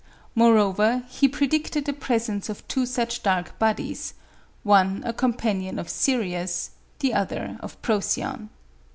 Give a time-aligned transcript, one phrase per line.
[0.33, 4.15] Moreover he predicted the presence of two such dark bodies
[4.63, 8.49] one a companion of Sirius, the other of Procyon.